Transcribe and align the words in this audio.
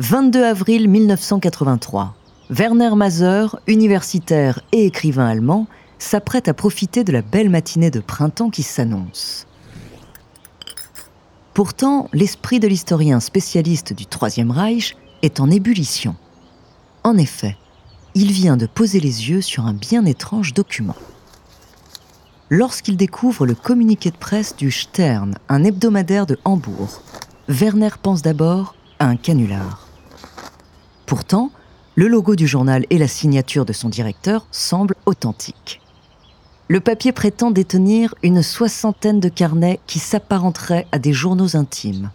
22 0.00 0.44
avril 0.44 0.88
1983. 0.88 2.14
Werner 2.48 2.96
Maser, 2.96 3.54
universitaire 3.66 4.60
et 4.72 4.86
écrivain 4.86 5.26
allemand, 5.26 5.66
s'apprête 5.98 6.48
à 6.48 6.54
profiter 6.54 7.04
de 7.04 7.12
la 7.12 7.20
belle 7.20 7.50
matinée 7.50 7.90
de 7.90 8.00
printemps 8.00 8.48
qui 8.48 8.62
s'annonce. 8.62 9.46
Pourtant, 11.52 12.08
l'esprit 12.14 12.60
de 12.60 12.66
l'historien 12.66 13.20
spécialiste 13.20 13.92
du 13.92 14.06
Troisième 14.06 14.50
Reich 14.50 14.96
est 15.20 15.38
en 15.38 15.50
ébullition. 15.50 16.16
En 17.04 17.18
effet, 17.18 17.58
il 18.14 18.32
vient 18.32 18.56
de 18.56 18.64
poser 18.64 19.00
les 19.00 19.28
yeux 19.28 19.42
sur 19.42 19.66
un 19.66 19.74
bien 19.74 20.06
étrange 20.06 20.54
document. 20.54 20.96
Lorsqu'il 22.48 22.96
découvre 22.96 23.44
le 23.44 23.54
communiqué 23.54 24.10
de 24.10 24.16
presse 24.16 24.56
du 24.56 24.70
Stern, 24.70 25.34
un 25.50 25.62
hebdomadaire 25.62 26.24
de 26.24 26.38
Hambourg, 26.46 27.02
Werner 27.50 27.90
pense 28.02 28.22
d'abord 28.22 28.74
à 28.98 29.04
un 29.04 29.16
canular. 29.16 29.89
Pourtant, 31.10 31.50
le 31.96 32.06
logo 32.06 32.36
du 32.36 32.46
journal 32.46 32.86
et 32.88 32.96
la 32.96 33.08
signature 33.08 33.64
de 33.64 33.72
son 33.72 33.88
directeur 33.88 34.46
semblent 34.52 34.94
authentiques. 35.06 35.80
Le 36.68 36.78
papier 36.78 37.10
prétend 37.10 37.50
détenir 37.50 38.14
une 38.22 38.44
soixantaine 38.44 39.18
de 39.18 39.28
carnets 39.28 39.80
qui 39.88 39.98
s'apparenteraient 39.98 40.86
à 40.92 41.00
des 41.00 41.12
journaux 41.12 41.56
intimes. 41.56 42.12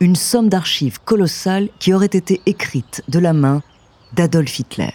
Une 0.00 0.16
somme 0.16 0.50
d'archives 0.50 1.00
colossale 1.02 1.70
qui 1.78 1.94
aurait 1.94 2.04
été 2.04 2.42
écrite 2.44 3.02
de 3.08 3.18
la 3.18 3.32
main 3.32 3.62
d'Adolf 4.12 4.58
Hitler. 4.58 4.92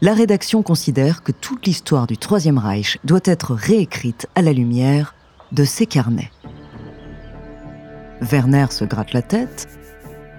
La 0.00 0.14
rédaction 0.14 0.62
considère 0.62 1.22
que 1.22 1.32
toute 1.32 1.66
l'histoire 1.66 2.06
du 2.06 2.16
Troisième 2.16 2.56
Reich 2.56 2.96
doit 3.04 3.20
être 3.24 3.52
réécrite 3.52 4.26
à 4.34 4.40
la 4.40 4.54
lumière 4.54 5.14
de 5.52 5.64
ces 5.64 5.84
carnets. 5.84 6.32
Werner 8.22 8.68
se 8.70 8.86
gratte 8.86 9.12
la 9.12 9.20
tête 9.20 9.68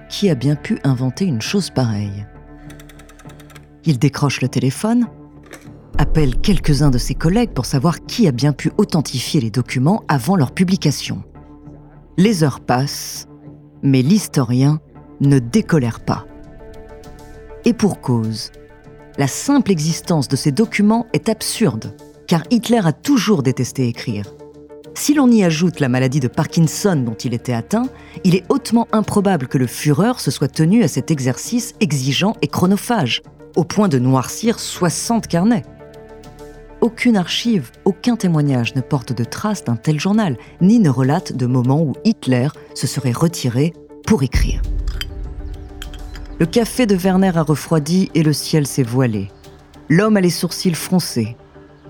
qui 0.10 0.30
a 0.30 0.36
bien 0.36 0.56
pu 0.56 0.80
inventer 0.84 1.26
une 1.26 1.42
chose 1.42 1.70
pareille? 1.70 2.26
Il 3.86 4.00
décroche 4.00 4.42
le 4.42 4.50
téléphone, 4.50 5.08
appelle 5.98 6.40
quelques-uns 6.42 6.90
de 6.90 6.98
ses 6.98 7.16
collègues 7.16 7.52
pour 7.52 7.66
savoir 7.66 8.02
qui 8.06 8.28
a 8.28 8.32
bien 8.32 8.52
pu 8.52 8.72
authentifier 8.78 9.40
les 9.40 9.52
documents 9.52 10.04
avant 10.08 10.36
leur 10.36 10.52
publication. 10.52 11.24
Les 12.18 12.44
heures 12.44 12.60
passent, 12.60 13.28
mais 13.84 14.02
l'historien 14.02 14.80
ne 15.22 15.40
décolère 15.40 16.00
pas. 16.02 16.26
Et 17.66 17.74
pour 17.74 18.02
cause, 18.02 18.52
la 19.18 19.28
simple 19.28 19.72
existence 19.72 20.28
de 20.28 20.36
ces 20.36 20.52
documents 20.52 21.08
est 21.14 21.30
absurde, 21.30 21.96
car 22.28 22.44
Hitler 22.52 22.82
a 22.84 22.94
toujours 22.94 23.44
détesté 23.44 23.88
écrire. 23.88 24.26
Si 24.96 25.14
l'on 25.14 25.30
y 25.30 25.44
ajoute 25.44 25.80
la 25.80 25.90
maladie 25.90 26.20
de 26.20 26.28
Parkinson 26.28 26.96
dont 26.96 27.16
il 27.16 27.34
était 27.34 27.54
atteint, 27.54 27.88
il 28.24 28.36
est 28.36 28.44
hautement 28.50 28.88
improbable 28.92 29.48
que 29.48 29.58
le 29.58 29.68
Führer 29.68 30.20
se 30.20 30.32
soit 30.32 30.48
tenu 30.48 30.84
à 30.84 30.88
cet 30.88 31.12
exercice 31.12 31.74
exigeant 31.80 32.36
et 32.42 32.48
chronophage, 32.48 33.22
au 33.56 33.64
point 33.64 33.88
de 33.88 34.00
noircir 34.00 34.60
60 34.60 35.28
carnets. 35.28 35.64
Aucune 36.82 37.18
archive, 37.18 37.72
aucun 37.86 38.16
témoignage 38.16 38.76
ne 38.76 38.82
porte 38.82 39.14
de 39.14 39.24
traces 39.24 39.64
d'un 39.66 39.76
tel 39.76 40.00
journal, 40.00 40.38
ni 40.62 40.80
ne 40.80 40.90
relate 40.90 41.34
de 41.34 41.46
moments 41.46 41.82
où 41.82 41.94
Hitler 42.06 42.48
se 42.74 42.88
serait 42.88 43.12
retiré 43.12 43.74
pour 44.06 44.24
écrire. 44.24 44.62
Le 46.40 46.46
café 46.46 46.86
de 46.86 46.96
Werner 46.96 47.32
a 47.36 47.44
refroidi 47.44 48.10
et 48.16 48.24
le 48.24 48.32
ciel 48.32 48.66
s'est 48.66 48.84
voilé. 48.84 49.30
L'homme 49.90 50.16
a 50.16 50.22
les 50.22 50.30
sourcils 50.30 50.74
froncés. 50.74 51.36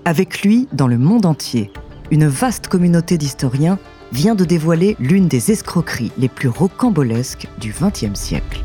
Avec 0.04 0.42
lui, 0.42 0.66
dans 0.72 0.88
le 0.88 0.98
monde 0.98 1.24
entier, 1.24 1.70
une 2.10 2.26
vaste 2.26 2.66
communauté 2.66 3.18
d'historiens 3.18 3.78
vient 4.12 4.34
de 4.34 4.44
dévoiler 4.44 4.96
l'une 4.98 5.28
des 5.28 5.52
escroqueries 5.52 6.12
les 6.18 6.28
plus 6.28 6.48
rocambolesques 6.48 7.46
du 7.60 7.72
XXe 7.72 8.18
siècle. 8.18 8.62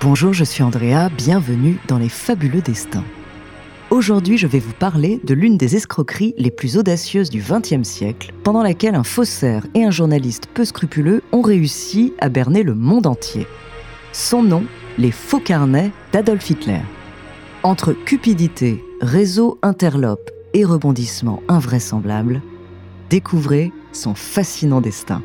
Bonjour, 0.00 0.32
je 0.32 0.42
suis 0.42 0.64
Andrea, 0.64 1.10
bienvenue 1.16 1.78
dans 1.86 1.98
les 1.98 2.08
fabuleux 2.08 2.60
destins. 2.60 3.04
Aujourd'hui, 3.92 4.38
je 4.38 4.46
vais 4.46 4.58
vous 4.58 4.72
parler 4.72 5.20
de 5.22 5.34
l'une 5.34 5.58
des 5.58 5.76
escroqueries 5.76 6.32
les 6.38 6.50
plus 6.50 6.78
audacieuses 6.78 7.28
du 7.28 7.42
XXe 7.42 7.86
siècle, 7.86 8.32
pendant 8.42 8.62
laquelle 8.62 8.94
un 8.94 9.04
faussaire 9.04 9.66
et 9.74 9.84
un 9.84 9.90
journaliste 9.90 10.46
peu 10.46 10.64
scrupuleux 10.64 11.20
ont 11.30 11.42
réussi 11.42 12.14
à 12.18 12.30
berner 12.30 12.62
le 12.62 12.74
monde 12.74 13.06
entier. 13.06 13.46
Son 14.14 14.42
nom, 14.42 14.64
les 14.96 15.10
faux 15.10 15.40
carnets 15.40 15.90
d'Adolf 16.10 16.48
Hitler. 16.48 16.80
Entre 17.64 17.92
cupidité, 17.92 18.82
réseau 19.02 19.58
interlope 19.60 20.30
et 20.54 20.64
rebondissements 20.64 21.42
invraisemblables, 21.48 22.40
découvrez 23.10 23.72
son 23.92 24.14
fascinant 24.14 24.80
destin. 24.80 25.22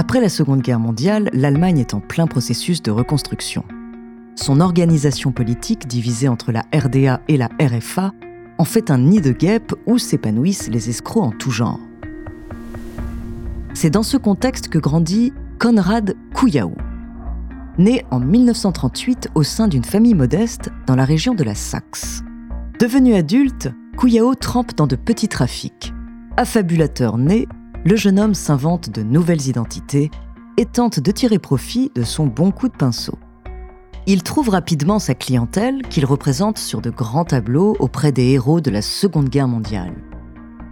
Après 0.00 0.22
la 0.22 0.30
Seconde 0.30 0.62
Guerre 0.62 0.80
mondiale, 0.80 1.28
l'Allemagne 1.34 1.78
est 1.78 1.92
en 1.92 2.00
plein 2.00 2.26
processus 2.26 2.80
de 2.80 2.90
reconstruction. 2.90 3.66
Son 4.34 4.62
organisation 4.62 5.30
politique, 5.30 5.86
divisée 5.86 6.26
entre 6.26 6.52
la 6.52 6.64
RDA 6.74 7.20
et 7.28 7.36
la 7.36 7.50
RFA, 7.60 8.14
en 8.56 8.64
fait 8.64 8.90
un 8.90 8.96
nid 8.96 9.20
de 9.20 9.32
guêpes 9.32 9.74
où 9.84 9.98
s'épanouissent 9.98 10.70
les 10.70 10.88
escrocs 10.88 11.24
en 11.24 11.32
tout 11.32 11.50
genre. 11.50 11.78
C'est 13.74 13.90
dans 13.90 14.02
ce 14.02 14.16
contexte 14.16 14.68
que 14.68 14.78
grandit 14.78 15.34
Konrad 15.58 16.16
Kouyaou. 16.32 16.72
Né 17.76 18.02
en 18.10 18.20
1938 18.20 19.28
au 19.34 19.42
sein 19.42 19.68
d'une 19.68 19.84
famille 19.84 20.14
modeste 20.14 20.70
dans 20.86 20.96
la 20.96 21.04
région 21.04 21.34
de 21.34 21.44
la 21.44 21.54
Saxe. 21.54 22.22
Devenu 22.78 23.16
adulte, 23.16 23.70
Kouyaou 23.98 24.34
trempe 24.34 24.74
dans 24.74 24.86
de 24.86 24.96
petits 24.96 25.28
trafics. 25.28 25.92
Affabulateur 26.38 27.18
né, 27.18 27.46
le 27.84 27.96
jeune 27.96 28.20
homme 28.20 28.34
s'invente 28.34 28.90
de 28.90 29.02
nouvelles 29.02 29.48
identités 29.48 30.10
et 30.56 30.66
tente 30.66 31.00
de 31.00 31.10
tirer 31.10 31.38
profit 31.38 31.90
de 31.94 32.02
son 32.02 32.26
bon 32.26 32.50
coup 32.50 32.68
de 32.68 32.76
pinceau. 32.76 33.18
Il 34.06 34.22
trouve 34.22 34.50
rapidement 34.50 34.98
sa 34.98 35.14
clientèle 35.14 35.82
qu'il 35.88 36.04
représente 36.04 36.58
sur 36.58 36.80
de 36.80 36.90
grands 36.90 37.24
tableaux 37.24 37.76
auprès 37.78 38.12
des 38.12 38.30
héros 38.30 38.60
de 38.60 38.70
la 38.70 38.82
Seconde 38.82 39.28
Guerre 39.28 39.48
mondiale. 39.48 39.94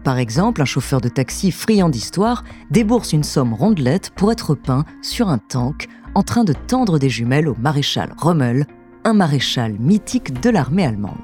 Par 0.05 0.19
exemple, 0.19 0.63
un 0.63 0.67
chauffeur 0.67 1.01
de 1.01 1.09
taxi 1.09 1.51
friand 1.51 1.89
d'histoire 1.89 2.45
débourse 2.71 3.13
une 3.13 3.25
somme 3.25 3.55
rondelette 3.55 4.11
pour 4.11 4.33
être 4.33 4.55
peint 4.55 4.85
sur 5.03 5.29
un 5.29 5.39
tank 5.39 5.89
en 6.15 6.23
train 6.23 6.45
de 6.45 6.53
tendre 6.53 6.99
des 6.99 7.11
jumelles 7.11 7.49
au 7.49 7.55
maréchal 7.59 8.15
Rommel, 8.17 8.67
un 9.05 9.13
maréchal 9.13 9.79
mythique 9.79 10.41
de 10.41 10.51
l'armée 10.51 10.85
allemande. 10.85 11.17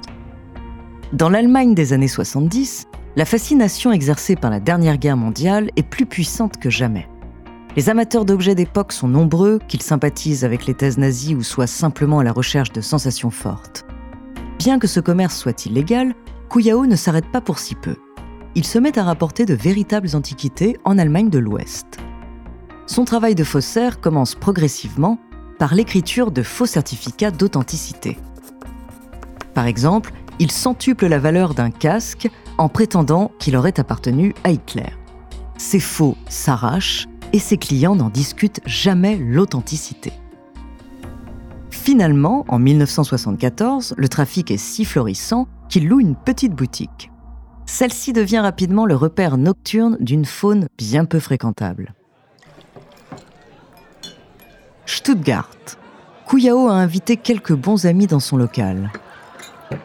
Dans 1.13 1.29
l'Allemagne 1.29 1.75
des 1.75 1.93
années 1.93 2.07
70, 2.07 2.87
la 3.15 3.23
fascination 3.25 3.91
exercée 3.91 4.35
par 4.35 4.51
la 4.51 4.59
dernière 4.59 4.97
guerre 4.97 5.15
mondiale 5.15 5.71
est 5.77 5.87
plus 5.87 6.05
puissante 6.05 6.57
que 6.57 6.69
jamais. 6.69 7.07
Les 7.77 7.89
amateurs 7.89 8.25
d'objets 8.25 8.55
d'époque 8.55 8.91
sont 8.91 9.07
nombreux, 9.07 9.59
qu'ils 9.67 9.81
sympathisent 9.81 10.43
avec 10.43 10.65
les 10.65 10.73
thèses 10.73 10.97
nazies 10.97 11.35
ou 11.35 11.43
soient 11.43 11.67
simplement 11.67 12.19
à 12.19 12.23
la 12.23 12.33
recherche 12.33 12.71
de 12.71 12.81
sensations 12.81 13.31
fortes. 13.31 13.85
Bien 14.59 14.79
que 14.79 14.87
ce 14.87 14.99
commerce 14.99 15.37
soit 15.37 15.65
illégal, 15.65 16.13
Kuyao 16.49 16.85
ne 16.85 16.95
s'arrête 16.95 17.31
pas 17.31 17.41
pour 17.41 17.59
si 17.59 17.75
peu. 17.75 17.95
Il 18.53 18.65
se 18.65 18.79
met 18.79 18.97
à 18.97 19.03
rapporter 19.03 19.45
de 19.45 19.53
véritables 19.53 20.15
antiquités 20.15 20.77
en 20.85 20.97
Allemagne 20.97 21.29
de 21.29 21.39
l'Ouest. 21.39 21.97
Son 22.85 23.03
travail 23.03 23.35
de 23.35 23.43
faussaire 23.43 23.99
commence 23.99 24.35
progressivement 24.35 25.19
par 25.57 25.73
l'écriture 25.73 26.31
de 26.31 26.43
faux 26.43 26.65
certificats 26.65 27.31
d'authenticité. 27.31 28.17
Par 29.53 29.67
exemple, 29.67 30.11
il 30.39 30.51
centuple 30.51 31.07
la 31.07 31.19
valeur 31.19 31.53
d'un 31.53 31.71
casque 31.71 32.29
en 32.57 32.69
prétendant 32.69 33.31
qu'il 33.39 33.55
aurait 33.55 33.79
appartenu 33.79 34.33
à 34.43 34.51
Hitler. 34.51 34.89
Ces 35.57 35.79
faux 35.79 36.17
s'arrachent 36.27 37.07
et 37.33 37.39
ses 37.39 37.57
clients 37.57 37.95
n'en 37.95 38.09
discutent 38.09 38.61
jamais 38.65 39.17
l'authenticité. 39.17 40.13
Finalement, 41.69 42.45
en 42.47 42.59
1974, 42.59 43.93
le 43.97 44.09
trafic 44.09 44.51
est 44.51 44.57
si 44.57 44.85
florissant 44.85 45.47
qu'il 45.69 45.87
loue 45.87 45.99
une 45.99 46.15
petite 46.15 46.53
boutique. 46.53 47.11
Celle-ci 47.65 48.13
devient 48.13 48.39
rapidement 48.39 48.85
le 48.85 48.95
repère 48.95 49.37
nocturne 49.37 49.97
d'une 49.99 50.25
faune 50.25 50.67
bien 50.77 51.05
peu 51.05 51.19
fréquentable. 51.19 51.93
Stuttgart. 54.85 55.49
Kouyao 56.25 56.69
a 56.69 56.73
invité 56.73 57.17
quelques 57.17 57.53
bons 57.53 57.85
amis 57.85 58.07
dans 58.07 58.19
son 58.19 58.37
local. 58.37 58.91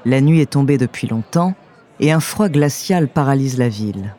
La 0.05 0.21
nuit 0.21 0.41
est 0.41 0.53
tombée 0.53 0.79
depuis 0.79 1.07
longtemps 1.07 1.55
et 2.01 2.11
un 2.11 2.21
froid 2.21 2.49
glacial 2.49 3.09
paralyse 3.09 3.59
la 3.59 3.69
ville. 3.69 4.15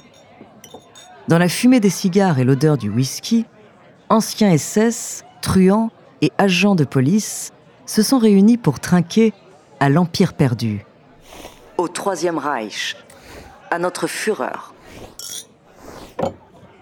Dans 1.28 1.38
la 1.38 1.50
fumée 1.50 1.80
des 1.80 1.90
cigares 1.90 2.40
et 2.40 2.44
l'odeur 2.44 2.78
du 2.78 2.90
whisky, 2.90 3.46
anciens 4.10 4.56
SS, 4.58 5.24
truands 5.42 5.90
et 6.22 6.32
agents 6.38 6.76
de 6.76 6.84
police 6.84 7.52
se 7.86 8.04
sont 8.04 8.20
réunis 8.20 8.58
pour 8.58 8.80
trinquer 8.80 9.34
à 9.80 9.90
l'Empire 9.90 10.34
perdu, 10.34 10.86
au 11.78 11.88
Troisième 11.88 12.38
Reich, 12.38 12.96
à 13.72 13.80
notre 13.80 14.06
fureur. 14.06 14.74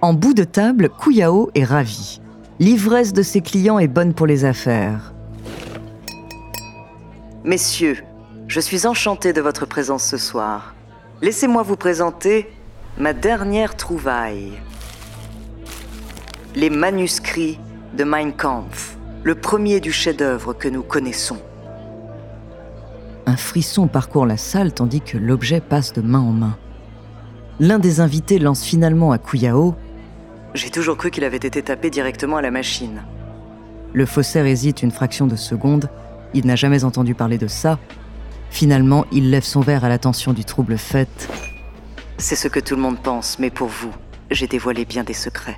En 0.01 0.13
bout 0.13 0.33
de 0.33 0.43
table, 0.43 0.89
Kouyao 0.89 1.49
est 1.55 1.63
ravi. 1.63 2.19
L'ivresse 2.59 3.13
de 3.13 3.21
ses 3.21 3.41
clients 3.41 3.79
est 3.79 3.87
bonne 3.87 4.13
pour 4.13 4.27
les 4.27 4.43
affaires. 4.43 5.13
Messieurs, 7.45 8.03
je 8.47 8.59
suis 8.59 8.85
enchanté 8.85 9.31
de 9.31 9.39
votre 9.39 9.65
présence 9.65 10.03
ce 10.03 10.17
soir. 10.17 10.73
Laissez-moi 11.21 11.63
vous 11.63 11.75
présenter 11.75 12.47
ma 12.97 13.11
dernière 13.11 13.75
trouvaille. 13.75 14.53
Les 16.55 16.69
manuscrits 16.69 17.59
de 17.97 18.05
Mein 18.05 18.31
Kampf, 18.31 18.97
le 19.23 19.35
premier 19.35 19.81
du 19.81 19.91
chef-d'œuvre 19.91 20.53
que 20.53 20.69
nous 20.69 20.81
connaissons. 20.81 21.41
Un 23.25 23.35
frisson 23.35 23.87
parcourt 23.87 24.25
la 24.25 24.37
salle 24.37 24.73
tandis 24.73 25.01
que 25.01 25.17
l'objet 25.17 25.59
passe 25.59 25.91
de 25.91 26.01
main 26.01 26.21
en 26.21 26.31
main. 26.31 26.57
L'un 27.59 27.79
des 27.79 27.99
invités 27.99 28.39
lance 28.39 28.63
finalement 28.63 29.11
à 29.11 29.17
Kouyao 29.17 29.75
J'ai 30.53 30.69
toujours 30.69 30.95
cru 30.95 31.11
qu'il 31.11 31.25
avait 31.25 31.35
été 31.35 31.61
tapé 31.61 31.89
directement 31.89 32.37
à 32.37 32.41
la 32.41 32.49
machine. 32.49 33.03
Le 33.91 34.05
faussaire 34.05 34.45
hésite 34.45 34.83
une 34.83 34.91
fraction 34.91 35.27
de 35.27 35.35
seconde, 35.35 35.89
il 36.33 36.47
n'a 36.47 36.55
jamais 36.55 36.85
entendu 36.85 37.13
parler 37.13 37.37
de 37.37 37.47
ça, 37.47 37.77
Finalement, 38.49 39.05
il 39.11 39.29
lève 39.29 39.43
son 39.43 39.61
verre 39.61 39.85
à 39.85 39.89
l'attention 39.89 40.33
du 40.33 40.45
trouble 40.45 40.77
fait. 40.77 41.29
C'est 42.17 42.35
ce 42.35 42.47
que 42.47 42.59
tout 42.59 42.75
le 42.75 42.81
monde 42.81 42.99
pense, 42.99 43.39
mais 43.39 43.49
pour 43.49 43.67
vous, 43.67 43.93
j'ai 44.31 44.47
dévoilé 44.47 44.85
bien 44.85 45.03
des 45.03 45.13
secrets. 45.13 45.57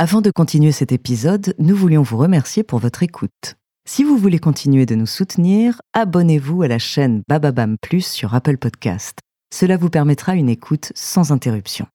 Avant 0.00 0.20
de 0.20 0.30
continuer 0.30 0.70
cet 0.70 0.92
épisode, 0.92 1.54
nous 1.58 1.74
voulions 1.74 2.02
vous 2.02 2.18
remercier 2.18 2.62
pour 2.62 2.78
votre 2.78 3.02
écoute. 3.02 3.56
Si 3.88 4.04
vous 4.04 4.16
voulez 4.16 4.38
continuer 4.38 4.86
de 4.86 4.94
nous 4.94 5.06
soutenir, 5.06 5.82
abonnez-vous 5.92 6.62
à 6.62 6.68
la 6.68 6.78
chaîne 6.78 7.22
Bababam 7.26 7.76
Plus 7.80 8.06
sur 8.06 8.34
Apple 8.34 8.58
Podcast. 8.58 9.18
Cela 9.52 9.76
vous 9.76 9.90
permettra 9.90 10.34
une 10.34 10.50
écoute 10.50 10.92
sans 10.94 11.32
interruption. 11.32 11.86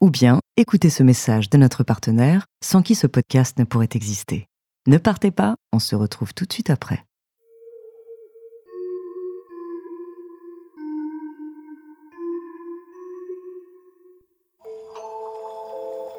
Ou 0.00 0.10
bien 0.10 0.38
écoutez 0.56 0.90
ce 0.90 1.02
message 1.02 1.50
de 1.50 1.58
notre 1.58 1.82
partenaire 1.82 2.46
sans 2.62 2.82
qui 2.82 2.94
ce 2.94 3.06
podcast 3.06 3.58
ne 3.58 3.64
pourrait 3.64 3.88
exister. 3.94 4.46
Ne 4.86 4.98
partez 4.98 5.30
pas, 5.30 5.56
on 5.72 5.78
se 5.78 5.96
retrouve 5.96 6.34
tout 6.34 6.44
de 6.44 6.52
suite 6.52 6.68
après. 6.68 7.02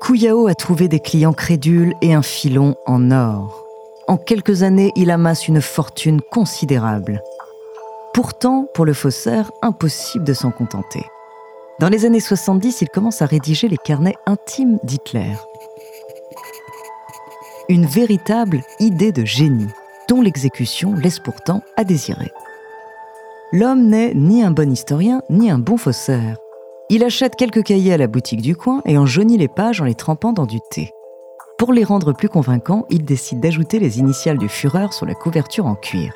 Kouyao 0.01 0.47
a 0.47 0.55
trouvé 0.55 0.87
des 0.87 0.99
clients 0.99 1.33
crédules 1.33 1.93
et 2.01 2.15
un 2.15 2.23
filon 2.23 2.75
en 2.87 3.11
or. 3.11 3.63
En 4.07 4.17
quelques 4.17 4.63
années, 4.63 4.91
il 4.95 5.11
amasse 5.11 5.47
une 5.47 5.61
fortune 5.61 6.21
considérable. 6.31 7.21
Pourtant, 8.15 8.67
pour 8.73 8.85
le 8.85 8.93
faussaire, 8.93 9.51
impossible 9.61 10.25
de 10.25 10.33
s'en 10.33 10.49
contenter. 10.49 11.05
Dans 11.79 11.89
les 11.89 12.05
années 12.05 12.19
70, 12.19 12.81
il 12.81 12.89
commence 12.89 13.21
à 13.21 13.27
rédiger 13.27 13.67
les 13.67 13.77
carnets 13.77 14.15
intimes 14.25 14.79
d'Hitler 14.83 15.33
une 17.69 17.85
véritable 17.85 18.61
idée 18.79 19.11
de 19.11 19.25
génie, 19.25 19.69
dont 20.07 20.21
l'exécution 20.21 20.93
laisse 20.93 21.19
pourtant 21.19 21.61
à 21.77 21.83
désirer. 21.83 22.31
L'homme 23.51 23.87
n'est 23.87 24.13
ni 24.13 24.43
un 24.43 24.51
bon 24.51 24.71
historien, 24.71 25.21
ni 25.29 25.49
un 25.49 25.59
bon 25.59 25.77
faussaire. 25.77 26.37
Il 26.89 27.03
achète 27.03 27.35
quelques 27.35 27.63
cahiers 27.63 27.93
à 27.93 27.97
la 27.97 28.07
boutique 28.07 28.41
du 28.41 28.55
coin 28.55 28.81
et 28.85 28.97
en 28.97 29.05
jaunit 29.05 29.37
les 29.37 29.47
pages 29.47 29.81
en 29.81 29.85
les 29.85 29.95
trempant 29.95 30.33
dans 30.33 30.45
du 30.45 30.59
thé. 30.69 30.91
Pour 31.57 31.73
les 31.73 31.83
rendre 31.83 32.13
plus 32.13 32.29
convaincants, 32.29 32.85
il 32.89 33.05
décide 33.05 33.39
d'ajouter 33.39 33.79
les 33.79 33.99
initiales 33.99 34.37
du 34.37 34.49
Führer 34.49 34.91
sur 34.91 35.05
la 35.05 35.15
couverture 35.15 35.65
en 35.65 35.75
cuir. 35.75 36.13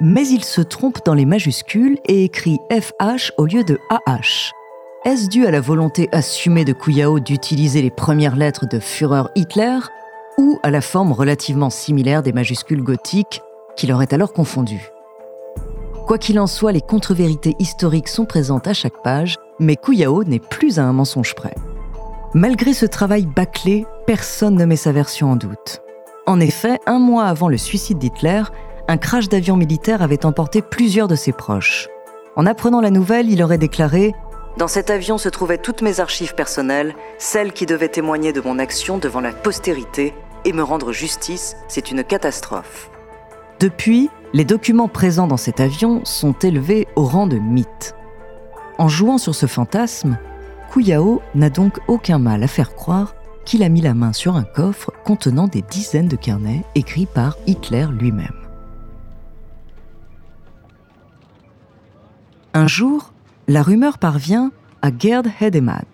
Mais 0.00 0.26
il 0.26 0.42
se 0.44 0.60
trompe 0.60 1.04
dans 1.04 1.14
les 1.14 1.26
majuscules 1.26 1.98
et 2.06 2.24
écrit 2.24 2.58
FH 2.70 3.32
au 3.36 3.46
lieu 3.46 3.62
de 3.64 3.78
AH. 3.90 4.52
Est-ce 5.04 5.28
dû 5.28 5.46
à 5.46 5.50
la 5.50 5.60
volonté 5.60 6.08
assumée 6.12 6.64
de 6.64 6.72
Kouyao 6.72 7.20
d'utiliser 7.20 7.82
les 7.82 7.90
premières 7.90 8.36
lettres 8.36 8.66
de 8.66 8.78
Führer 8.78 9.24
Hitler 9.36 9.78
ou 10.38 10.58
à 10.62 10.70
la 10.70 10.80
forme 10.80 11.12
relativement 11.12 11.70
similaire 11.70 12.22
des 12.22 12.32
majuscules 12.32 12.82
gothiques 12.82 13.42
qu'il 13.76 13.92
aurait 13.92 14.12
alors 14.12 14.32
confondues. 14.32 14.90
Quoi 16.06 16.18
qu'il 16.18 16.38
en 16.40 16.46
soit, 16.46 16.72
les 16.72 16.80
contre-vérités 16.80 17.54
historiques 17.58 18.08
sont 18.08 18.24
présentes 18.24 18.66
à 18.66 18.74
chaque 18.74 19.02
page, 19.02 19.36
mais 19.58 19.76
Kouyao 19.76 20.24
n'est 20.24 20.40
plus 20.40 20.78
à 20.78 20.84
un 20.84 20.92
mensonge 20.92 21.34
près. 21.34 21.54
Malgré 22.34 22.74
ce 22.74 22.86
travail 22.86 23.26
bâclé, 23.26 23.86
personne 24.06 24.56
ne 24.56 24.64
met 24.64 24.76
sa 24.76 24.92
version 24.92 25.30
en 25.30 25.36
doute. 25.36 25.82
En 26.26 26.40
effet, 26.40 26.78
un 26.86 26.98
mois 26.98 27.24
avant 27.24 27.48
le 27.48 27.56
suicide 27.56 27.98
d'Hitler, 27.98 28.42
un 28.88 28.96
crash 28.96 29.28
d'avion 29.28 29.56
militaire 29.56 30.02
avait 30.02 30.26
emporté 30.26 30.62
plusieurs 30.62 31.08
de 31.08 31.14
ses 31.14 31.32
proches. 31.32 31.88
En 32.36 32.46
apprenant 32.46 32.80
la 32.80 32.90
nouvelle, 32.90 33.30
il 33.30 33.42
aurait 33.42 33.58
déclaré 33.58 34.14
dans 34.58 34.68
cet 34.68 34.90
avion 34.90 35.18
se 35.18 35.28
trouvaient 35.28 35.58
toutes 35.58 35.82
mes 35.82 36.00
archives 36.00 36.34
personnelles, 36.34 36.94
celles 37.18 37.52
qui 37.52 37.66
devaient 37.66 37.88
témoigner 37.88 38.32
de 38.32 38.40
mon 38.40 38.58
action 38.58 38.98
devant 38.98 39.20
la 39.20 39.32
postérité 39.32 40.14
et 40.44 40.52
me 40.52 40.62
rendre 40.62 40.92
justice, 40.92 41.56
c'est 41.68 41.90
une 41.90 42.04
catastrophe. 42.04 42.90
Depuis, 43.60 44.10
les 44.34 44.44
documents 44.44 44.88
présents 44.88 45.26
dans 45.26 45.36
cet 45.36 45.60
avion 45.60 46.04
sont 46.04 46.32
élevés 46.32 46.86
au 46.96 47.04
rang 47.04 47.26
de 47.26 47.38
mythe. 47.38 47.94
En 48.78 48.88
jouant 48.88 49.18
sur 49.18 49.34
ce 49.34 49.46
fantasme, 49.46 50.18
Kouyao 50.70 51.22
n'a 51.34 51.50
donc 51.50 51.78
aucun 51.86 52.18
mal 52.18 52.42
à 52.42 52.48
faire 52.48 52.74
croire 52.74 53.14
qu'il 53.44 53.62
a 53.62 53.68
mis 53.68 53.80
la 53.80 53.94
main 53.94 54.12
sur 54.12 54.36
un 54.36 54.44
coffre 54.44 54.92
contenant 55.04 55.48
des 55.48 55.62
dizaines 55.62 56.08
de 56.08 56.16
carnets 56.16 56.64
écrits 56.74 57.06
par 57.06 57.36
Hitler 57.46 57.86
lui-même. 57.90 58.34
Un 62.54 62.66
jour, 62.66 63.11
la 63.48 63.62
rumeur 63.62 63.98
parvient 63.98 64.52
à 64.82 64.90
Gerd 64.96 65.28
Hedemann, 65.40 65.84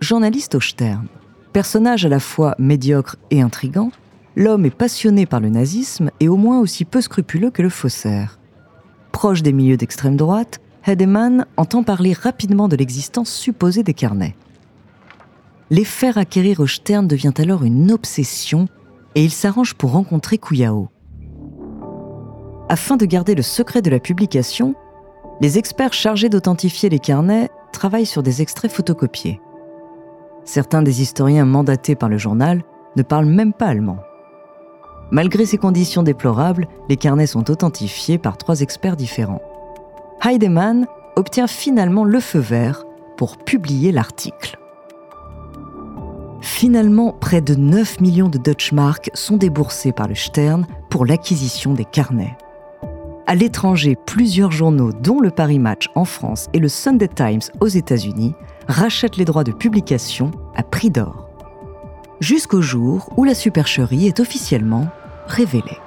journaliste 0.00 0.54
au 0.54 0.60
Stern. 0.60 1.06
Personnage 1.52 2.04
à 2.04 2.08
la 2.08 2.20
fois 2.20 2.54
médiocre 2.58 3.16
et 3.30 3.40
intrigant, 3.40 3.90
l'homme 4.34 4.66
est 4.66 4.70
passionné 4.70 5.24
par 5.24 5.40
le 5.40 5.48
nazisme 5.48 6.10
et 6.20 6.28
au 6.28 6.36
moins 6.36 6.60
aussi 6.60 6.84
peu 6.84 7.00
scrupuleux 7.00 7.50
que 7.50 7.62
le 7.62 7.68
faussaire. 7.68 8.38
Proche 9.12 9.42
des 9.42 9.52
milieux 9.52 9.76
d'extrême 9.76 10.16
droite, 10.16 10.60
Hedemann 10.84 11.46
entend 11.56 11.82
parler 11.82 12.12
rapidement 12.12 12.68
de 12.68 12.76
l'existence 12.76 13.30
supposée 13.30 13.82
des 13.82 13.94
carnets. 13.94 14.36
Les 15.70 15.84
faire 15.84 16.18
acquérir 16.18 16.60
au 16.60 16.66
Stern 16.66 17.08
devient 17.08 17.34
alors 17.38 17.64
une 17.64 17.90
obsession 17.90 18.68
et 19.14 19.24
il 19.24 19.32
s'arrange 19.32 19.74
pour 19.74 19.92
rencontrer 19.92 20.38
Kouyao. 20.38 20.88
Afin 22.68 22.96
de 22.96 23.06
garder 23.06 23.34
le 23.34 23.42
secret 23.42 23.80
de 23.80 23.90
la 23.90 24.00
publication, 24.00 24.74
les 25.40 25.58
experts 25.58 25.92
chargés 25.92 26.28
d'authentifier 26.28 26.88
les 26.88 26.98
carnets 26.98 27.50
travaillent 27.72 28.06
sur 28.06 28.22
des 28.22 28.42
extraits 28.42 28.70
photocopiés. 28.70 29.40
Certains 30.44 30.82
des 30.82 31.02
historiens 31.02 31.44
mandatés 31.44 31.94
par 31.94 32.08
le 32.08 32.18
journal 32.18 32.62
ne 32.96 33.02
parlent 33.02 33.26
même 33.26 33.52
pas 33.52 33.66
allemand. 33.66 33.98
Malgré 35.10 35.44
ces 35.46 35.58
conditions 35.58 36.02
déplorables, 36.02 36.66
les 36.88 36.96
carnets 36.96 37.26
sont 37.26 37.50
authentifiés 37.50 38.18
par 38.18 38.38
trois 38.38 38.60
experts 38.60 38.96
différents. 38.96 39.42
Heidemann 40.24 40.86
obtient 41.16 41.46
finalement 41.46 42.04
le 42.04 42.20
feu 42.20 42.38
vert 42.38 42.84
pour 43.16 43.36
publier 43.36 43.92
l'article. 43.92 44.58
Finalement, 46.40 47.12
près 47.12 47.40
de 47.40 47.54
9 47.54 48.00
millions 48.00 48.28
de 48.28 48.38
Deutschmark 48.38 49.10
sont 49.14 49.36
déboursés 49.36 49.92
par 49.92 50.08
le 50.08 50.14
Stern 50.14 50.66
pour 50.90 51.04
l'acquisition 51.06 51.74
des 51.74 51.84
carnets. 51.84 52.36
À 53.28 53.34
l'étranger, 53.34 53.96
plusieurs 54.06 54.52
journaux, 54.52 54.92
dont 54.92 55.18
le 55.18 55.30
Paris 55.30 55.58
Match 55.58 55.88
en 55.96 56.04
France 56.04 56.46
et 56.52 56.60
le 56.60 56.68
Sunday 56.68 57.08
Times 57.08 57.40
aux 57.60 57.66
États-Unis, 57.66 58.34
rachètent 58.68 59.16
les 59.16 59.24
droits 59.24 59.42
de 59.42 59.50
publication 59.50 60.30
à 60.54 60.62
prix 60.62 60.90
d'or. 60.90 61.28
jusqu'au 62.20 62.62
jour 62.62 63.10
où 63.16 63.24
la 63.24 63.34
supercherie 63.34 64.06
est 64.06 64.20
officiellement 64.20 64.86
révélée. 65.26 65.78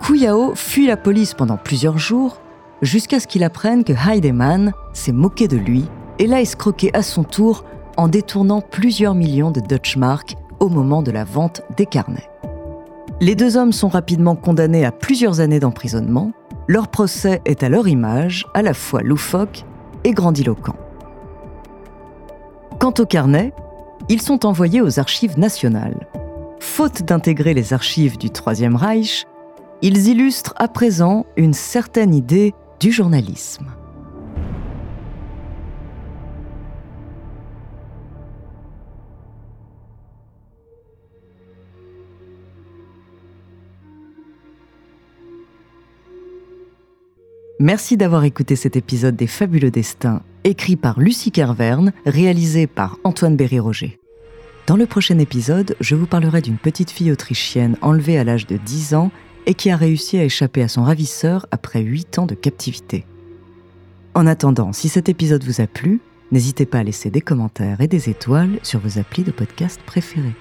Kuyao 0.00 0.54
fuit 0.54 0.86
la 0.86 0.96
police 0.96 1.34
pendant 1.34 1.56
plusieurs 1.56 1.98
jours 1.98 2.40
jusqu'à 2.82 3.20
ce 3.20 3.26
qu'il 3.26 3.44
apprenne 3.44 3.84
que 3.84 3.92
Heidemann 3.92 4.72
s'est 4.92 5.12
moqué 5.12 5.46
de 5.46 5.56
lui 5.56 5.84
et 6.18 6.26
l'a 6.26 6.40
escroqué 6.40 6.90
à 6.94 7.02
son 7.02 7.22
tour 7.22 7.64
en 7.96 8.08
détournant 8.08 8.60
plusieurs 8.60 9.14
millions 9.14 9.50
de 9.50 9.60
Deutschmark 9.60 10.36
au 10.58 10.68
moment 10.68 11.02
de 11.02 11.12
la 11.12 11.24
vente 11.24 11.62
des 11.76 11.86
carnets. 11.86 12.28
Les 13.20 13.36
deux 13.36 13.56
hommes 13.56 13.72
sont 13.72 13.88
rapidement 13.88 14.34
condamnés 14.34 14.84
à 14.84 14.90
plusieurs 14.90 15.40
années 15.40 15.60
d'emprisonnement. 15.60 16.32
Leur 16.66 16.88
procès 16.88 17.40
est 17.44 17.62
à 17.62 17.68
leur 17.68 17.86
image, 17.86 18.46
à 18.54 18.62
la 18.62 18.74
fois 18.74 19.02
loufoque 19.02 19.64
et 20.02 20.10
grandiloquent. 20.10 20.74
Quant 22.80 22.94
aux 22.98 23.06
carnets, 23.06 23.52
ils 24.08 24.20
sont 24.20 24.44
envoyés 24.44 24.80
aux 24.80 24.98
archives 24.98 25.38
nationales. 25.38 26.06
Faute 26.58 27.02
d'intégrer 27.04 27.54
les 27.54 27.72
archives 27.72 28.18
du 28.18 28.30
Troisième 28.30 28.76
Reich, 28.76 29.26
ils 29.80 30.08
illustrent 30.08 30.54
à 30.56 30.66
présent 30.66 31.24
une 31.36 31.54
certaine 31.54 32.14
idée 32.14 32.52
du 32.80 32.90
journalisme. 32.90 33.73
Merci 47.64 47.96
d'avoir 47.96 48.24
écouté 48.24 48.56
cet 48.56 48.76
épisode 48.76 49.16
des 49.16 49.26
Fabuleux 49.26 49.70
Destins, 49.70 50.20
écrit 50.44 50.76
par 50.76 51.00
Lucie 51.00 51.30
Carverne, 51.30 51.94
réalisé 52.04 52.66
par 52.66 52.98
Antoine 53.04 53.36
Berry-Roger. 53.36 53.98
Dans 54.66 54.76
le 54.76 54.84
prochain 54.84 55.18
épisode, 55.18 55.74
je 55.80 55.94
vous 55.94 56.04
parlerai 56.04 56.42
d'une 56.42 56.58
petite 56.58 56.90
fille 56.90 57.10
autrichienne 57.10 57.78
enlevée 57.80 58.18
à 58.18 58.24
l'âge 58.24 58.46
de 58.46 58.58
10 58.58 58.92
ans 58.92 59.10
et 59.46 59.54
qui 59.54 59.70
a 59.70 59.78
réussi 59.78 60.18
à 60.18 60.24
échapper 60.24 60.62
à 60.62 60.68
son 60.68 60.82
ravisseur 60.82 61.46
après 61.52 61.80
8 61.80 62.18
ans 62.18 62.26
de 62.26 62.34
captivité. 62.34 63.06
En 64.12 64.26
attendant, 64.26 64.74
si 64.74 64.90
cet 64.90 65.08
épisode 65.08 65.42
vous 65.42 65.62
a 65.62 65.66
plu, 65.66 66.02
n'hésitez 66.32 66.66
pas 66.66 66.80
à 66.80 66.84
laisser 66.84 67.08
des 67.08 67.22
commentaires 67.22 67.80
et 67.80 67.88
des 67.88 68.10
étoiles 68.10 68.58
sur 68.62 68.78
vos 68.78 68.98
applis 68.98 69.22
de 69.22 69.32
podcast 69.32 69.80
préférés. 69.86 70.34